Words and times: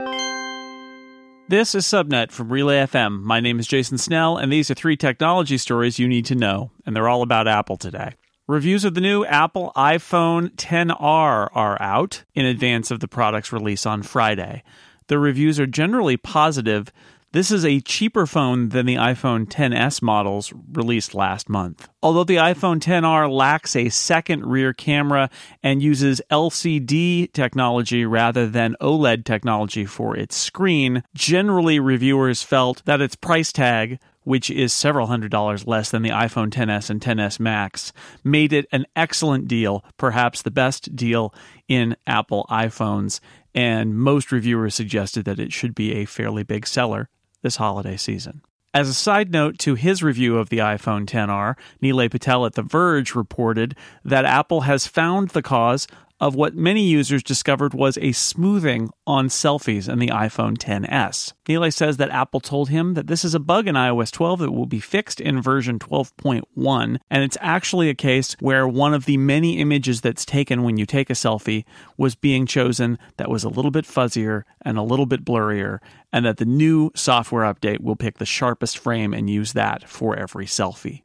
This 0.00 1.74
is 1.74 1.84
Subnet 1.84 2.32
from 2.32 2.50
Relay 2.50 2.78
FM. 2.78 3.20
My 3.22 3.38
name 3.38 3.60
is 3.60 3.66
Jason 3.66 3.96
Snell, 3.96 4.36
and 4.36 4.52
these 4.52 4.70
are 4.70 4.74
three 4.74 4.96
technology 4.96 5.56
stories 5.56 5.98
you 5.98 6.08
need 6.08 6.26
to 6.26 6.34
know, 6.34 6.72
and 6.84 6.96
they're 6.96 7.08
all 7.08 7.22
about 7.22 7.46
Apple 7.46 7.76
today. 7.76 8.14
Reviews 8.48 8.84
of 8.84 8.94
the 8.94 9.00
new 9.00 9.24
Apple 9.24 9.70
iPhone 9.76 10.50
10R 10.56 11.48
are 11.52 11.80
out 11.80 12.24
in 12.34 12.44
advance 12.44 12.90
of 12.90 13.00
the 13.00 13.06
product's 13.06 13.52
release 13.52 13.86
on 13.86 14.02
Friday. 14.02 14.64
The 15.06 15.18
reviews 15.18 15.60
are 15.60 15.66
generally 15.66 16.16
positive, 16.16 16.90
this 17.34 17.50
is 17.50 17.64
a 17.64 17.80
cheaper 17.80 18.28
phone 18.28 18.68
than 18.68 18.86
the 18.86 18.94
iPhone 18.94 19.44
10s 19.46 20.00
models 20.00 20.52
released 20.72 21.16
last 21.16 21.48
month. 21.48 21.88
Although 22.00 22.22
the 22.22 22.36
iPhone 22.36 22.78
10R 22.78 23.28
lacks 23.28 23.74
a 23.74 23.88
second 23.88 24.46
rear 24.46 24.72
camera 24.72 25.28
and 25.60 25.82
uses 25.82 26.22
LCD 26.30 27.32
technology 27.32 28.04
rather 28.04 28.46
than 28.46 28.76
OLED 28.80 29.24
technology 29.24 29.84
for 29.84 30.16
its 30.16 30.36
screen, 30.36 31.02
generally 31.12 31.80
reviewers 31.80 32.44
felt 32.44 32.84
that 32.84 33.00
its 33.00 33.16
price 33.16 33.50
tag 33.50 33.98
which 34.22 34.48
is 34.48 34.72
several 34.72 35.08
hundred 35.08 35.30
dollars 35.30 35.66
less 35.66 35.90
than 35.90 36.02
the 36.02 36.10
iPhone 36.10 36.50
10s 36.50 36.88
and 36.88 37.00
10s 37.00 37.38
Max, 37.38 37.92
made 38.22 38.54
it 38.54 38.66
an 38.72 38.86
excellent 38.96 39.46
deal, 39.46 39.84
perhaps 39.98 40.40
the 40.40 40.50
best 40.50 40.96
deal 40.96 41.34
in 41.68 41.94
Apple 42.06 42.46
iPhones, 42.48 43.20
and 43.54 43.98
most 43.98 44.32
reviewers 44.32 44.74
suggested 44.74 45.26
that 45.26 45.38
it 45.38 45.52
should 45.52 45.74
be 45.74 45.96
a 45.96 46.06
fairly 46.06 46.42
big 46.42 46.66
seller 46.66 47.10
this 47.44 47.56
holiday 47.56 47.96
season. 47.96 48.42
As 48.72 48.88
a 48.88 48.94
side 48.94 49.30
note 49.30 49.58
to 49.60 49.76
his 49.76 50.02
review 50.02 50.36
of 50.36 50.48
the 50.48 50.58
iPhone 50.58 51.06
10R, 51.06 51.54
Nilay 51.80 52.10
Patel 52.10 52.44
at 52.44 52.54
The 52.54 52.62
Verge 52.62 53.14
reported 53.14 53.76
that 54.04 54.24
Apple 54.24 54.62
has 54.62 54.88
found 54.88 55.28
the 55.28 55.42
cause 55.42 55.86
of 56.24 56.34
what 56.34 56.56
many 56.56 56.82
users 56.82 57.22
discovered 57.22 57.74
was 57.74 57.98
a 57.98 58.12
smoothing 58.12 58.88
on 59.06 59.28
selfies 59.28 59.92
in 59.92 59.98
the 59.98 60.08
iPhone 60.08 60.56
10s. 60.56 61.34
Nilay 61.44 61.70
says 61.70 61.98
that 61.98 62.08
Apple 62.08 62.40
told 62.40 62.70
him 62.70 62.94
that 62.94 63.08
this 63.08 63.26
is 63.26 63.34
a 63.34 63.38
bug 63.38 63.68
in 63.68 63.74
iOS 63.74 64.10
12 64.10 64.38
that 64.38 64.50
will 64.50 64.64
be 64.64 64.80
fixed 64.80 65.20
in 65.20 65.42
version 65.42 65.78
12.1, 65.78 66.98
and 67.10 67.22
it's 67.22 67.36
actually 67.42 67.90
a 67.90 67.94
case 67.94 68.36
where 68.40 68.66
one 68.66 68.94
of 68.94 69.04
the 69.04 69.18
many 69.18 69.58
images 69.58 70.00
that's 70.00 70.24
taken 70.24 70.62
when 70.62 70.78
you 70.78 70.86
take 70.86 71.10
a 71.10 71.12
selfie 71.12 71.66
was 71.98 72.14
being 72.14 72.46
chosen 72.46 72.98
that 73.18 73.28
was 73.28 73.44
a 73.44 73.50
little 73.50 73.70
bit 73.70 73.84
fuzzier 73.84 74.44
and 74.62 74.78
a 74.78 74.82
little 74.82 75.04
bit 75.04 75.26
blurrier, 75.26 75.78
and 76.10 76.24
that 76.24 76.38
the 76.38 76.46
new 76.46 76.90
software 76.94 77.44
update 77.44 77.82
will 77.82 77.96
pick 77.96 78.16
the 78.16 78.24
sharpest 78.24 78.78
frame 78.78 79.12
and 79.12 79.28
use 79.28 79.52
that 79.52 79.86
for 79.86 80.16
every 80.16 80.46
selfie. 80.46 81.02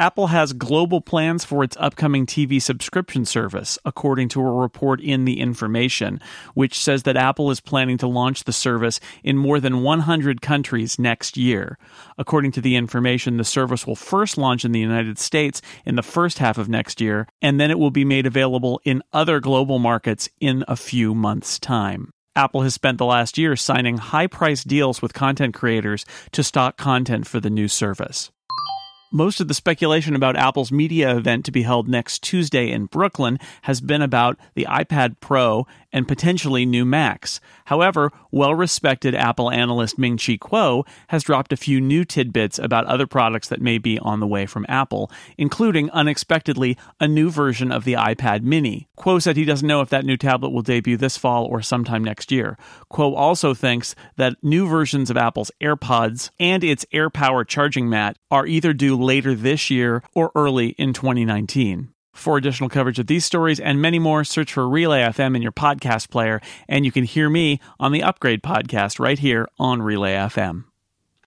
Apple 0.00 0.28
has 0.28 0.54
global 0.54 1.02
plans 1.02 1.44
for 1.44 1.62
its 1.62 1.76
upcoming 1.78 2.24
TV 2.24 2.60
subscription 2.60 3.26
service, 3.26 3.78
according 3.84 4.30
to 4.30 4.40
a 4.40 4.50
report 4.50 4.98
in 4.98 5.26
The 5.26 5.38
Information, 5.38 6.22
which 6.54 6.78
says 6.78 7.02
that 7.02 7.18
Apple 7.18 7.50
is 7.50 7.60
planning 7.60 7.98
to 7.98 8.06
launch 8.06 8.44
the 8.44 8.52
service 8.52 8.98
in 9.22 9.36
more 9.36 9.60
than 9.60 9.82
100 9.82 10.40
countries 10.40 10.98
next 10.98 11.36
year. 11.36 11.76
According 12.16 12.52
to 12.52 12.62
The 12.62 12.76
Information, 12.76 13.36
the 13.36 13.44
service 13.44 13.86
will 13.86 13.94
first 13.94 14.38
launch 14.38 14.64
in 14.64 14.72
the 14.72 14.80
United 14.80 15.18
States 15.18 15.60
in 15.84 15.96
the 15.96 16.02
first 16.02 16.38
half 16.38 16.56
of 16.56 16.66
next 16.66 17.02
year, 17.02 17.28
and 17.42 17.60
then 17.60 17.70
it 17.70 17.78
will 17.78 17.90
be 17.90 18.06
made 18.06 18.24
available 18.24 18.80
in 18.84 19.02
other 19.12 19.38
global 19.38 19.78
markets 19.78 20.30
in 20.40 20.64
a 20.66 20.76
few 20.76 21.14
months' 21.14 21.58
time. 21.58 22.10
Apple 22.34 22.62
has 22.62 22.72
spent 22.72 22.96
the 22.96 23.04
last 23.04 23.36
year 23.36 23.54
signing 23.54 23.98
high 23.98 24.28
price 24.28 24.64
deals 24.64 25.02
with 25.02 25.12
content 25.12 25.52
creators 25.52 26.06
to 26.32 26.42
stock 26.42 26.78
content 26.78 27.26
for 27.26 27.38
the 27.38 27.50
new 27.50 27.68
service. 27.68 28.30
Most 29.12 29.40
of 29.40 29.48
the 29.48 29.54
speculation 29.54 30.14
about 30.14 30.36
Apple's 30.36 30.70
media 30.70 31.16
event 31.16 31.44
to 31.44 31.50
be 31.50 31.62
held 31.62 31.88
next 31.88 32.22
Tuesday 32.22 32.70
in 32.70 32.86
Brooklyn 32.86 33.40
has 33.62 33.80
been 33.80 34.02
about 34.02 34.38
the 34.54 34.66
iPad 34.70 35.16
Pro 35.18 35.66
and 35.92 36.08
potentially 36.08 36.64
new 36.64 36.84
Macs. 36.84 37.40
However, 37.66 38.10
well 38.30 38.54
respected 38.54 39.14
Apple 39.14 39.50
analyst 39.50 39.98
Ming 39.98 40.16
Chi 40.16 40.36
Kuo 40.36 40.86
has 41.08 41.22
dropped 41.22 41.52
a 41.52 41.56
few 41.56 41.80
new 41.80 42.04
tidbits 42.04 42.58
about 42.58 42.86
other 42.86 43.06
products 43.06 43.48
that 43.48 43.60
may 43.60 43.78
be 43.78 43.98
on 43.98 44.20
the 44.20 44.26
way 44.26 44.46
from 44.46 44.66
Apple, 44.68 45.10
including 45.36 45.90
unexpectedly 45.90 46.76
a 46.98 47.08
new 47.08 47.30
version 47.30 47.72
of 47.72 47.84
the 47.84 47.94
iPad 47.94 48.42
mini. 48.42 48.88
Kuo 48.98 49.20
said 49.20 49.36
he 49.36 49.44
doesn't 49.44 49.66
know 49.66 49.80
if 49.80 49.88
that 49.90 50.04
new 50.04 50.16
tablet 50.16 50.50
will 50.50 50.62
debut 50.62 50.96
this 50.96 51.16
fall 51.16 51.44
or 51.44 51.62
sometime 51.62 52.04
next 52.04 52.30
year. 52.30 52.56
Kuo 52.92 53.16
also 53.16 53.54
thinks 53.54 53.94
that 54.16 54.36
new 54.42 54.66
versions 54.66 55.10
of 55.10 55.16
Apple's 55.16 55.50
AirPods 55.60 56.30
and 56.38 56.62
its 56.62 56.84
AirPower 56.92 57.46
charging 57.46 57.88
mat 57.88 58.16
are 58.30 58.46
either 58.46 58.72
due 58.72 58.96
later 58.96 59.34
this 59.34 59.70
year 59.70 60.02
or 60.14 60.30
early 60.34 60.68
in 60.70 60.92
2019. 60.92 61.92
For 62.12 62.36
additional 62.36 62.68
coverage 62.68 62.98
of 62.98 63.06
these 63.06 63.24
stories 63.24 63.60
and 63.60 63.80
many 63.80 63.98
more, 63.98 64.24
search 64.24 64.52
for 64.52 64.68
Relay 64.68 65.02
FM 65.02 65.36
in 65.36 65.42
your 65.42 65.52
podcast 65.52 66.10
player, 66.10 66.40
and 66.68 66.84
you 66.84 66.92
can 66.92 67.04
hear 67.04 67.30
me 67.30 67.60
on 67.78 67.92
the 67.92 68.02
Upgrade 68.02 68.42
podcast 68.42 68.98
right 68.98 69.18
here 69.18 69.48
on 69.58 69.80
Relay 69.82 70.14
FM. 70.14 70.69